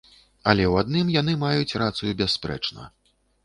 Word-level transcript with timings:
Але 0.53 0.63
ў 0.71 0.83
адным 0.85 1.11
яны 1.21 1.37
маюць 1.45 1.77
рацыю 1.85 2.19
бясспрэчна. 2.25 2.91